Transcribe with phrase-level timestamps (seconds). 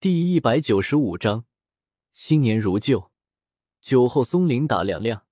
[0.00, 1.44] 第一百九十五章，
[2.12, 3.10] 新年如旧，
[3.80, 5.26] 酒后松林打两两。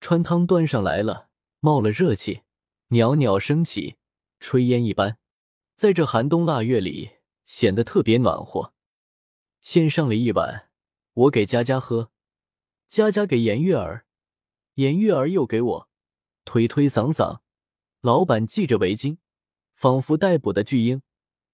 [0.00, 1.30] 川汤端上来了，
[1.60, 2.42] 冒了热气，
[2.88, 3.96] 袅袅升起，
[4.38, 5.16] 炊烟一般，
[5.74, 7.12] 在这寒冬腊月里
[7.46, 8.74] 显得特别暖和。
[9.62, 10.68] 先上了一碗，
[11.14, 12.10] 我给佳佳喝，
[12.86, 14.04] 佳佳给颜月儿，
[14.74, 15.88] 颜月儿又给我，
[16.44, 17.40] 推推搡搡。
[18.02, 19.16] 老板系着围巾，
[19.74, 21.00] 仿佛逮捕的巨婴。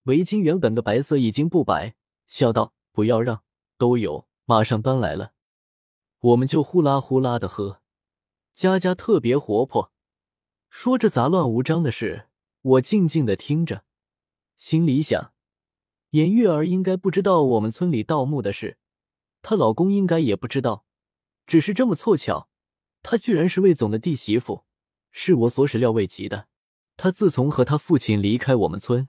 [0.05, 1.95] 围巾原本的白色已经不白，
[2.27, 3.43] 笑道：“不要让，
[3.79, 5.33] 都有，马上端来了。”
[6.21, 7.81] 我们就呼啦呼啦的喝。
[8.53, 9.93] 佳佳特别活泼，
[10.69, 12.29] 说着杂乱无章的事，
[12.61, 13.85] 我静静的听着，
[14.57, 15.33] 心里想：
[16.11, 18.77] 颜月儿应该不知道我们村里盗墓的事，
[19.41, 20.85] 她老公应该也不知道，
[21.47, 22.49] 只是这么凑巧，
[23.03, 24.65] 她居然是魏总的弟媳妇，
[25.11, 26.49] 是我所始料未及的。
[26.97, 29.09] 她自从和她父亲离开我们村。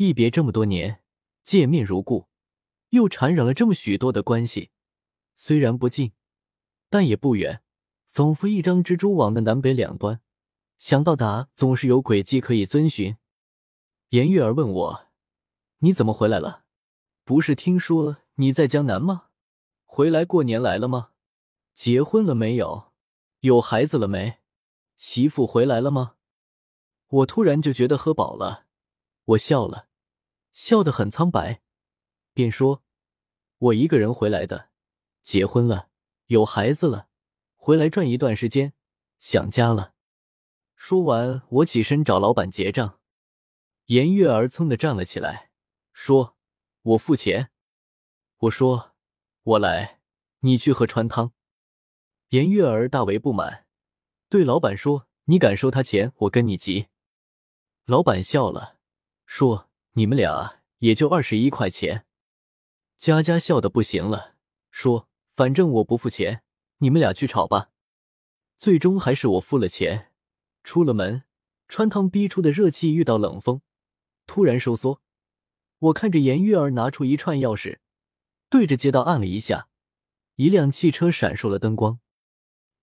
[0.00, 1.02] 一别这么多年，
[1.42, 2.28] 见面如故，
[2.90, 4.70] 又缠绕了这么许多的关系，
[5.34, 6.12] 虽然不近，
[6.88, 7.64] 但也不远，
[8.12, 10.20] 仿佛一张蜘蛛网的南北两端，
[10.76, 13.16] 想到达总是有轨迹可以遵循。
[14.10, 15.06] 颜月儿问我
[15.82, 16.62] ：“你怎么回来了？
[17.24, 19.30] 不是听说你在江南吗？
[19.84, 21.10] 回来过年来了吗？
[21.74, 22.92] 结婚了没有？
[23.40, 24.38] 有孩子了没？
[24.96, 26.14] 媳妇回来了吗？”
[27.10, 28.66] 我突然就觉得喝饱了，
[29.24, 29.87] 我笑了。
[30.60, 31.62] 笑得很苍白，
[32.34, 32.82] 便说
[33.58, 34.70] ：“我一个人回来的，
[35.22, 35.88] 结婚了，
[36.26, 37.08] 有孩子了，
[37.54, 38.72] 回来转一段时间，
[39.20, 39.94] 想家了。”
[40.74, 42.98] 说完，我起身找老板结账。
[43.84, 45.52] 颜月儿噌的站了起来，
[45.92, 46.36] 说
[46.82, 47.52] ：“我付钱。”
[48.38, 48.96] 我说
[49.44, 50.00] ：“我来，
[50.40, 51.32] 你去喝川汤。”
[52.30, 53.64] 颜月儿大为不满，
[54.28, 56.88] 对老板说：“你敢收他钱，我跟你急。”
[57.86, 58.80] 老板笑了，
[59.24, 59.67] 说。
[59.98, 62.06] 你们俩也就二十一块钱，
[62.96, 64.36] 佳佳笑的不行了，
[64.70, 66.44] 说：“反正我不付钱，
[66.76, 67.72] 你们俩去吵吧。”
[68.56, 70.12] 最终还是我付了钱。
[70.62, 71.24] 出了门，
[71.66, 73.60] 穿堂逼出的热气遇到冷风，
[74.24, 75.02] 突然收缩。
[75.80, 77.80] 我看着颜月儿拿出一串钥匙，
[78.48, 79.66] 对着街道按了一下，
[80.36, 81.98] 一辆汽车闪烁了灯光。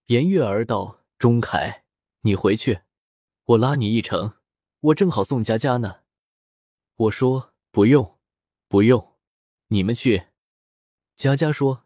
[0.08, 1.86] 颜月儿道：“钟凯，
[2.24, 2.82] 你回去，
[3.46, 4.34] 我拉你一程，
[4.82, 6.00] 我正好送佳佳呢。”
[6.98, 8.18] 我说不用，
[8.70, 9.16] 不用，
[9.68, 10.28] 你们去。
[11.18, 11.84] 佳佳说：“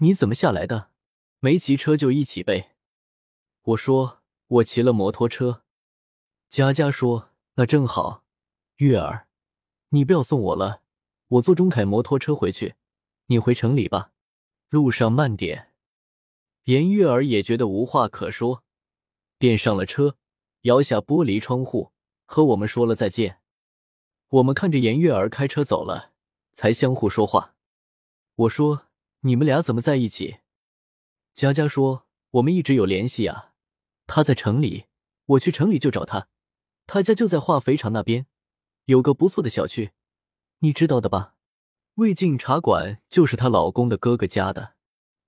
[0.00, 0.90] 你怎么下来的？
[1.40, 2.74] 没骑车就一起呗。”
[3.60, 5.64] 我说：“我骑了摩托车。”
[6.48, 8.24] 佳佳说：“那正好。”
[8.76, 9.28] 月儿，
[9.90, 10.82] 你不要送我了，
[11.28, 12.76] 我坐钟凯摩托车回去，
[13.26, 14.12] 你回城里吧，
[14.70, 15.74] 路上慢点。
[16.64, 18.64] 颜月儿也觉得无话可说，
[19.36, 20.16] 便上了车，
[20.62, 21.92] 摇下玻璃窗户，
[22.24, 23.42] 和我们说了再见。
[24.30, 26.12] 我们看着颜月儿开车走了，
[26.52, 27.54] 才相互说话。
[28.34, 28.88] 我说
[29.20, 30.40] ：“你们俩怎么在一起？”
[31.32, 33.52] 佳佳说：“我们一直有联系啊。
[34.06, 34.84] 他在城里，
[35.24, 36.28] 我去城里就找他。
[36.86, 38.26] 他家就在化肥厂那边，
[38.84, 39.92] 有个不错的小区，
[40.58, 41.34] 你知道的吧？
[41.94, 44.74] 魏晋茶馆就是她老公的哥哥家的，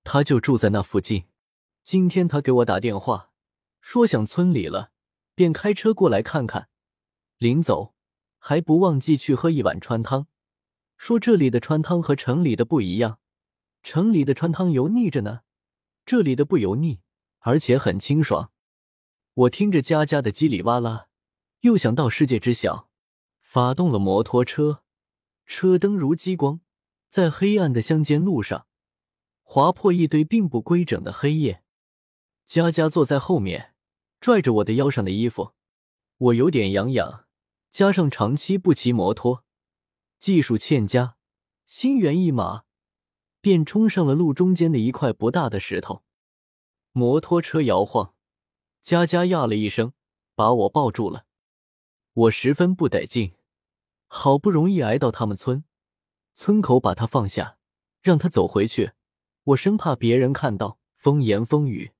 [0.03, 1.25] 他就住在那附近。
[1.83, 3.31] 今天他给我打电话，
[3.79, 4.91] 说想村里了，
[5.33, 6.69] 便开车过来看看。
[7.39, 7.95] 临走。”
[8.43, 10.25] 还不忘记去喝一碗川汤，
[10.97, 13.19] 说这里的川汤和城里的不一样，
[13.83, 15.41] 城里的川汤油腻着呢，
[16.07, 17.01] 这里的不油腻，
[17.41, 18.51] 而且很清爽。
[19.35, 21.07] 我听着佳佳的叽里哇啦，
[21.59, 22.89] 又想到世界之小，
[23.41, 24.81] 发动了摩托车，
[25.45, 26.61] 车灯如激光，
[27.07, 28.65] 在黑暗的乡间路上
[29.43, 31.63] 划破一堆并不规整的黑夜。
[32.47, 33.75] 佳佳坐在后面，
[34.19, 35.51] 拽着我的腰上的衣服，
[36.17, 37.27] 我有点痒痒。
[37.71, 39.45] 加上长期不骑摩托，
[40.19, 41.15] 技术欠佳，
[41.65, 42.65] 心猿意马，
[43.39, 46.03] 便冲上了路中间的一块不大的石头。
[46.91, 48.13] 摩托车摇晃，
[48.81, 49.93] 佳佳呀了一声，
[50.35, 51.25] 把我抱住了。
[52.13, 53.35] 我十分不得劲，
[54.07, 55.63] 好不容易挨到他们村，
[56.33, 57.57] 村口把他放下，
[58.01, 58.91] 让他走回去。
[59.43, 61.93] 我生怕别人看到，风言风语。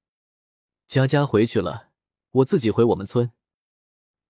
[0.86, 1.92] 佳佳回去了，
[2.31, 3.31] 我自己回我们村。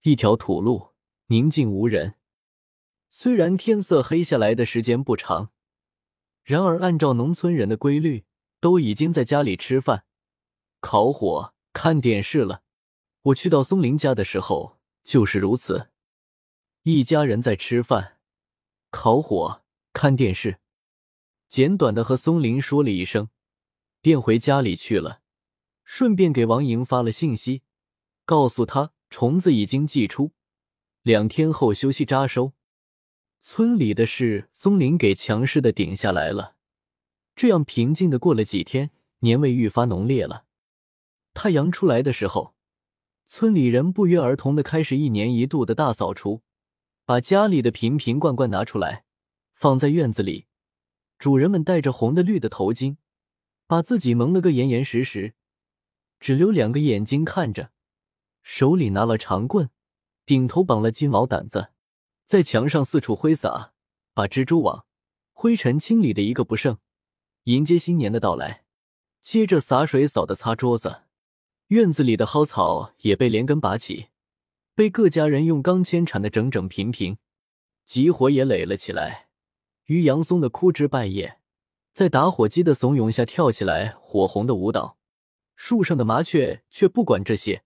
[0.04, 0.91] 一条土路。
[1.32, 2.16] 宁静无人，
[3.10, 5.54] 虽然天色黑下来的时间不长，
[6.44, 8.26] 然而按照农村人的规律，
[8.60, 10.04] 都已经在家里吃饭、
[10.82, 12.64] 烤火、看电视了。
[13.22, 15.92] 我去到松林家的时候就是如此，
[16.84, 18.18] 一家人在吃饭、
[18.90, 19.64] 烤火、
[19.94, 20.60] 看电视。
[21.48, 23.30] 简短的和松林说了一声，
[24.02, 25.22] 便回家里去了，
[25.86, 27.62] 顺便给王莹发了信息，
[28.26, 30.34] 告诉他虫子已经寄出。
[31.04, 32.54] 两天后休息扎收。
[33.40, 36.56] 村里的事，松林给强势的顶下来了。
[37.36, 40.46] 这样平静的过了几天，年味愈发浓烈了。
[41.34, 42.54] 太阳出来的时候，
[43.26, 46.44] 村里人不约而同的开始一年一度的大扫除，
[47.04, 49.06] 把家里的瓶瓶罐罐拿出来，
[49.56, 50.46] 放在院子里。
[51.18, 52.98] 主人们戴着红的绿的头巾，
[53.66, 55.34] 把自己蒙了个严严实实，
[56.20, 57.72] 只留两个眼睛看着，
[58.44, 59.72] 手里拿了长棍，
[60.32, 61.72] 顶头绑了金毛掸子。
[62.24, 63.74] 在墙上四处挥洒，
[64.14, 64.86] 把蜘蛛网、
[65.34, 66.78] 灰尘清理的一个不剩，
[67.44, 68.64] 迎接新年的到来。
[69.22, 71.02] 接着洒水扫的擦桌子，
[71.68, 74.08] 院子里的蒿草也被连根拔起，
[74.74, 77.18] 被各家人用钢钎铲得整整平平。
[77.86, 79.28] 集火也垒了起来，
[79.88, 81.40] 于杨松的枯枝败叶，
[81.92, 84.98] 在打火机的怂恿下跳起来火红的舞蹈。
[85.58, 87.66] 树上的麻雀却不管这些，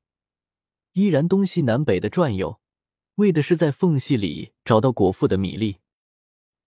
[0.96, 2.60] 依然东西南北的转悠。
[3.16, 5.78] 为的是在缝隙里找到果腹的米粒，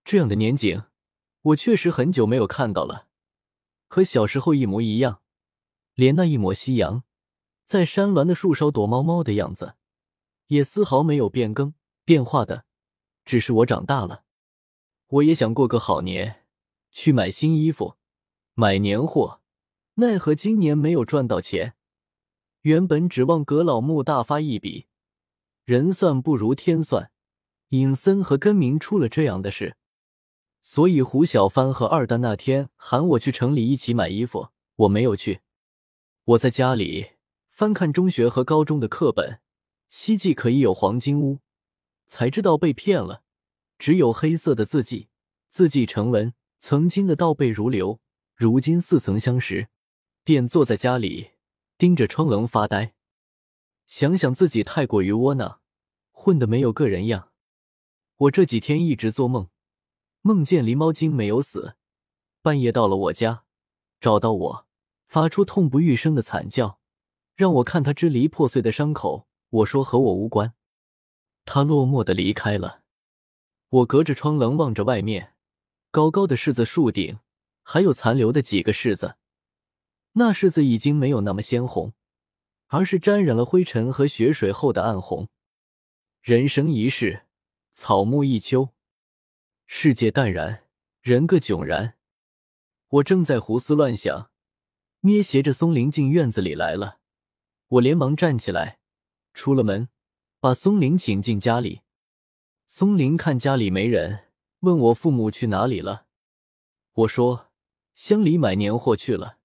[0.02, 0.84] 这样的年景，
[1.42, 3.08] 我确实很久没有看到了，
[3.86, 5.20] 和小时候一模一样，
[5.94, 7.04] 连那一抹夕阳，
[7.66, 9.74] 在山峦的树梢躲猫猫的样子，
[10.46, 11.74] 也丝毫没有变更
[12.06, 12.64] 变化的，
[13.26, 14.24] 只是我长大了，
[15.08, 16.46] 我也想过个好年，
[16.90, 17.96] 去买新衣服，
[18.54, 19.42] 买年货，
[19.94, 21.74] 奈何今年没有赚到钱，
[22.62, 24.86] 原本指望葛老木大发一笔。
[25.64, 27.10] 人算不如天算，
[27.68, 29.76] 尹森和根明出了这样的事，
[30.62, 35.40] 所以胡小帆和二蛋那天喊我去城里一起买衣服，我没有去。
[36.24, 37.10] 我在家里
[37.48, 39.40] 翻看中学和高中的课本，
[39.88, 41.40] 希冀可以有黄金屋，
[42.06, 43.22] 才知道被骗了，
[43.78, 45.08] 只有黑色的字迹，
[45.48, 46.34] 字迹成文。
[46.60, 48.00] 曾经的倒背如流，
[48.34, 49.68] 如今似曾相识，
[50.24, 51.30] 便坐在家里
[51.78, 52.94] 盯着窗棱发呆。
[53.86, 55.60] 想想自己太过于窝囊，
[56.10, 57.30] 混得没有个人样。
[58.16, 59.48] 我这几天一直做梦，
[60.22, 61.76] 梦见狸猫精没有死，
[62.42, 63.44] 半夜到了我家，
[64.00, 64.66] 找到我，
[65.06, 66.80] 发出痛不欲生的惨叫，
[67.36, 69.28] 让我看他支离破碎的伤口。
[69.50, 70.54] 我说和我无关。
[71.44, 72.82] 他落寞的离开了。
[73.68, 75.34] 我隔着窗棱望着外面，
[75.92, 77.20] 高高的柿子树顶，
[77.62, 79.17] 还有残留的几个柿子，
[80.18, 81.94] 那柿子已经没有那么鲜红。
[82.70, 85.28] 而是沾染了灰尘和雪水后的暗红。
[86.20, 87.22] 人生一世，
[87.72, 88.74] 草木一秋，
[89.66, 90.64] 世界淡然，
[91.00, 91.94] 人各迥然。
[92.88, 94.30] 我正在胡思乱想，
[95.00, 96.98] 捏斜着松林进院子里来了。
[97.68, 98.78] 我连忙站起来，
[99.32, 99.88] 出了门，
[100.38, 101.80] 把松林请进家里。
[102.66, 104.26] 松林看家里没人，
[104.60, 106.04] 问我父母去哪里了。
[106.92, 107.48] 我说
[107.94, 109.37] 乡里买年货去了。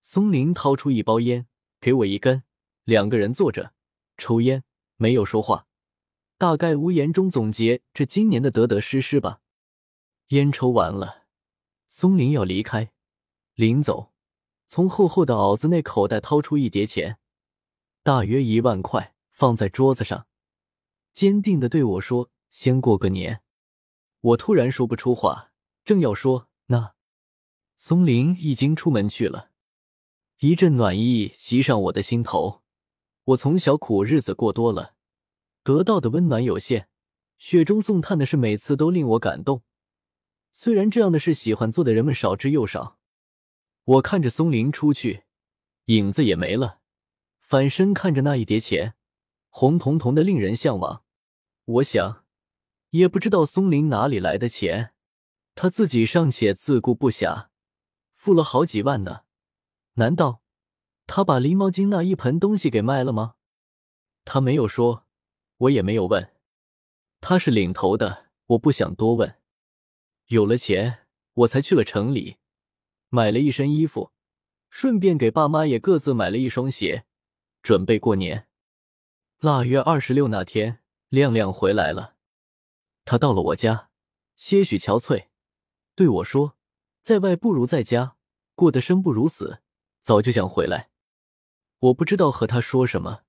[0.00, 1.46] 松林掏出一包烟。
[1.80, 2.42] 给我一根，
[2.82, 3.72] 两个人坐着
[4.16, 4.64] 抽烟，
[4.96, 5.68] 没有说话，
[6.36, 9.42] 大概无言中总结这今年的得得失失吧。
[10.30, 11.26] 烟抽完了，
[11.88, 12.90] 松林要离开，
[13.54, 14.12] 临走，
[14.66, 17.18] 从厚厚的袄子内口袋掏出一叠钱，
[18.02, 20.26] 大约一万块，放在桌子上，
[21.12, 23.42] 坚定的对我说：“先过个年。”
[24.20, 25.52] 我突然说不出话，
[25.84, 26.94] 正要说那，
[27.76, 29.52] 松林已经出门去了。
[30.40, 32.62] 一阵暖意袭上我的心头。
[33.24, 34.94] 我从小苦日子过多了，
[35.64, 36.86] 得到的温暖有限，
[37.38, 39.62] 雪中送炭的事每次都令我感动。
[40.52, 43.00] 虽然这样的事喜欢做的人们少之又少。
[43.82, 45.24] 我看着松林出去，
[45.86, 46.78] 影子也没了，
[47.40, 48.94] 反身看着那一叠钱，
[49.48, 51.02] 红彤彤的，令人向往。
[51.64, 52.24] 我想，
[52.90, 54.92] 也不知道松林哪里来的钱，
[55.56, 57.48] 他自己尚且自顾不暇，
[58.14, 59.22] 付了好几万呢。
[59.98, 60.42] 难道
[61.08, 63.34] 他把狸猫精那一盆东西给卖了吗？
[64.24, 65.06] 他没有说，
[65.56, 66.34] 我也没有问。
[67.20, 69.40] 他是领头的，我不想多问。
[70.26, 72.36] 有了钱，我才去了城里，
[73.08, 74.12] 买了一身衣服，
[74.70, 77.04] 顺便给爸妈也各自买了一双鞋，
[77.60, 78.46] 准备过年。
[79.40, 82.14] 腊月二十六那天，亮亮回来了。
[83.04, 83.90] 他到了我家，
[84.36, 85.26] 些许憔悴，
[85.96, 86.56] 对我说
[87.02, 88.16] ：“在外不如在家，
[88.54, 89.60] 过得生不如死。”
[90.08, 90.88] 早就想回来，
[91.80, 93.24] 我不知道和他说什么，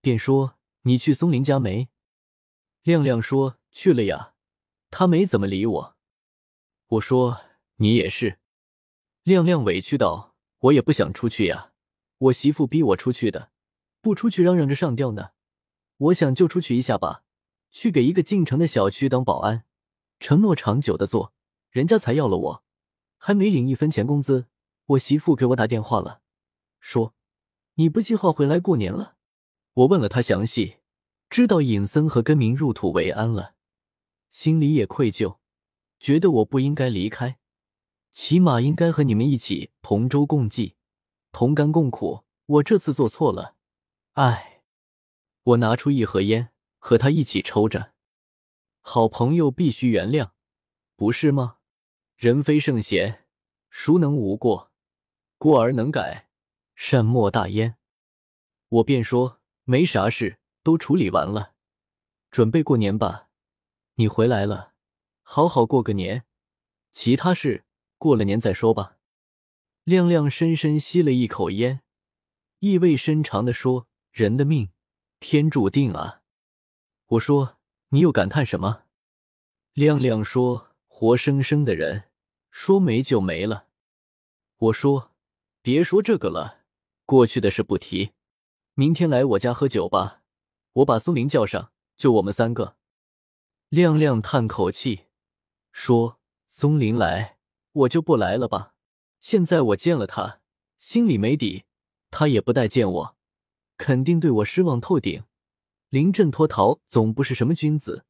[0.00, 1.88] 便说：“你去松林家没？”
[2.84, 4.34] 亮亮说：“去了呀。”
[4.88, 5.96] 他没怎么理我。
[6.86, 7.40] 我说
[7.78, 8.38] ：“你也是。”
[9.24, 10.36] 亮亮委屈道
[10.70, 11.72] ：“我也不想出去呀，
[12.18, 13.50] 我媳妇逼我出去的，
[14.00, 15.30] 不出去嚷嚷着上吊呢。
[15.96, 17.24] 我想就出去一下吧，
[17.72, 19.64] 去给一个进城的小区当保安，
[20.20, 21.34] 承诺长久的做，
[21.70, 22.64] 人家才要了我，
[23.16, 24.46] 还没领一分钱工资。”
[24.86, 26.20] 我媳妇给我打电话了，
[26.80, 27.14] 说
[27.74, 29.16] 你不计划回来过年了。
[29.74, 30.78] 我问了她详细，
[31.30, 33.54] 知道尹森和根明入土为安了，
[34.28, 35.38] 心里也愧疚，
[36.00, 37.38] 觉得我不应该离开，
[38.10, 40.74] 起码应该和你们一起同舟共济，
[41.30, 42.24] 同甘共苦。
[42.46, 43.54] 我这次做错了，
[44.14, 44.62] 唉。
[45.44, 47.92] 我拿出一盒烟，和他一起抽着。
[48.80, 50.32] 好朋友必须原谅，
[50.96, 51.58] 不是吗？
[52.16, 53.24] 人非圣贤，
[53.70, 54.71] 孰能无过？
[55.42, 56.28] 过而能改，
[56.76, 57.74] 善莫大焉。
[58.68, 61.54] 我便说没啥事，都处理完了，
[62.30, 63.28] 准备过年吧。
[63.94, 64.74] 你回来了，
[65.22, 66.22] 好好过个年。
[66.92, 67.64] 其他事
[67.98, 68.98] 过了年再说吧。
[69.82, 71.82] 亮亮深深吸了一口烟，
[72.60, 74.70] 意味深长的说：“人的命，
[75.18, 76.22] 天注定啊。”
[77.18, 77.58] 我说
[77.90, 78.84] ：“你又感叹什么？”
[79.74, 82.04] 亮亮说：“活生生的人，
[82.52, 83.66] 说没就没了。”
[84.70, 85.11] 我说。
[85.64, 86.64] 别说这个了，
[87.06, 88.10] 过去的事不提。
[88.74, 90.22] 明天来我家喝酒吧，
[90.72, 92.76] 我把松林叫上，就我们三个。
[93.68, 95.06] 亮亮叹口气
[95.70, 97.38] 说：“松林来，
[97.72, 98.74] 我就不来了吧。
[99.20, 100.40] 现在我见了他，
[100.78, 101.64] 心里没底。
[102.10, 103.16] 他也不待见我，
[103.76, 105.22] 肯定对我失望透顶。
[105.90, 108.04] 临阵脱逃总不是什么君子。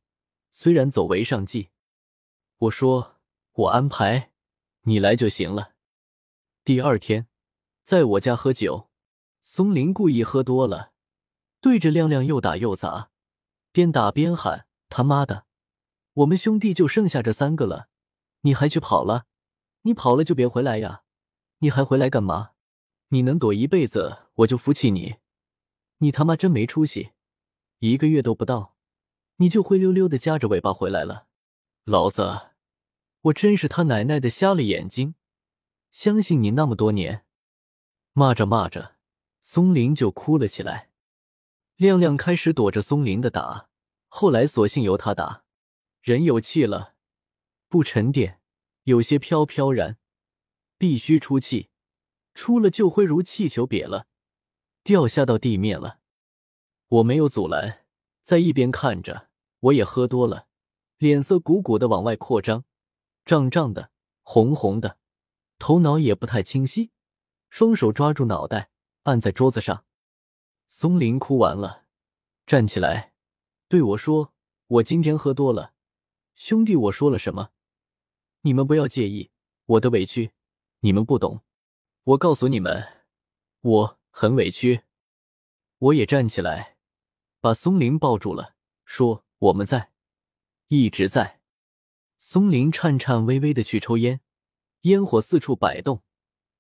[0.51, 1.69] 虽然走为上计，
[2.57, 3.21] 我说
[3.53, 4.33] 我安排，
[4.85, 5.75] 你来就行了。
[6.65, 7.27] 第二天。”
[7.85, 8.89] 在我家喝酒，
[9.43, 10.93] 松林故意喝多了，
[11.61, 13.11] 对着亮亮又打又砸，
[13.73, 15.47] 边打边喊：“他妈的，
[16.15, 17.89] 我们兄弟就剩下这三个了，
[18.43, 19.27] 你还去跑了？
[19.83, 21.03] 你跑了就别回来呀！
[21.59, 22.53] 你还回来干嘛？
[23.09, 25.17] 你能躲一辈子，我就服气你。
[25.99, 27.11] 你他妈真没出息，
[27.81, 28.77] 一个月都不到，
[29.37, 31.27] 你就灰溜溜的夹着尾巴回来了。
[31.85, 32.51] 老子，
[33.23, 35.17] 我真是他奶奶的瞎了眼睛，
[35.91, 37.25] 相信你那么多年。”
[38.15, 38.97] 骂着骂着，
[39.41, 40.91] 松林就哭了起来。
[41.77, 43.71] 亮亮开始躲着松林的打，
[44.09, 45.45] 后来索性由他打。
[46.03, 46.95] 人有气了，
[47.69, 48.41] 不沉淀，
[48.83, 49.97] 有些飘飘然，
[50.77, 51.71] 必须出气，
[52.35, 54.07] 出了就会如气球瘪了，
[54.85, 56.01] 掉下到地面了。
[56.89, 57.87] 我没有阻拦，
[58.23, 59.31] 在一边看着。
[59.61, 60.49] 我也喝多了，
[60.99, 62.65] 脸色鼓鼓的往外扩张，
[63.25, 63.91] 胀胀的，
[64.23, 64.99] 红红的，
[65.59, 66.91] 头脑也不太清晰。
[67.53, 68.71] 双手抓住脑袋，
[69.03, 69.85] 按在桌子上。
[70.69, 71.85] 松林哭完了，
[72.47, 73.13] 站起来
[73.69, 74.33] 对我说
[74.69, 75.75] ：“我今天喝多了，
[76.35, 77.51] 兄弟，我说了什么？
[78.41, 79.31] 你们不要介意
[79.67, 80.33] 我的委屈，
[80.81, 81.43] 你们不懂。
[82.05, 83.05] 我告诉你们，
[83.61, 84.85] 我很委屈。”
[85.77, 86.79] 我也站起来，
[87.39, 88.55] 把松林抱住了，
[88.87, 89.93] 说：“我们在，
[90.69, 91.43] 一直在。”
[92.17, 94.23] 松林颤颤巍巍的去抽烟，
[94.85, 96.03] 烟火四处摆动。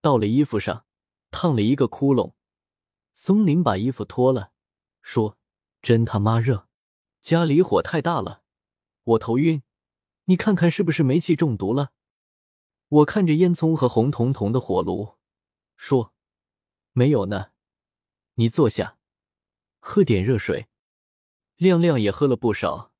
[0.02, 0.84] 到了衣服上，
[1.30, 2.34] 烫了一个窟窿。
[3.14, 4.50] 松林把衣服脱了，
[5.00, 5.38] 说
[5.80, 6.68] ：“真他妈热，
[7.20, 8.42] 家里火太大了，
[9.04, 9.62] 我头晕。
[10.24, 11.92] 你看看是不是煤气中毒了？”
[12.88, 15.14] 我看着烟囱和红彤彤的火炉，
[15.76, 16.12] 说
[16.92, 17.52] ：“没有呢。
[18.34, 18.98] 你坐下，
[19.78, 20.66] 喝点热水。”
[21.56, 22.92] 亮亮也喝了不少，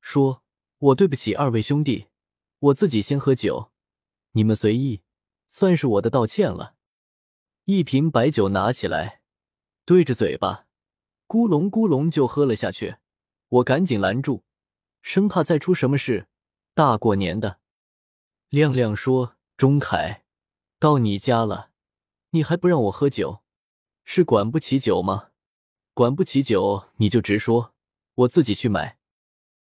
[0.00, 0.42] 说
[0.78, 2.08] ：“我对不起二位兄弟，
[2.58, 3.70] 我自己先喝酒，
[4.32, 5.02] 你们随意。”
[5.48, 6.74] 算是我的道歉了。
[7.64, 9.22] 一瓶白酒拿起来，
[9.84, 10.66] 对着嘴巴，
[11.26, 12.96] 咕隆咕隆就喝了下去。
[13.48, 14.42] 我赶紧拦住，
[15.00, 16.28] 生怕再出什么事。
[16.74, 17.60] 大过年的，
[18.50, 20.24] 亮亮说：“钟凯，
[20.78, 21.70] 到你家了，
[22.30, 23.42] 你还不让我喝酒，
[24.04, 25.30] 是管不起酒吗？
[25.94, 27.74] 管不起酒你就直说，
[28.14, 28.97] 我自己去买。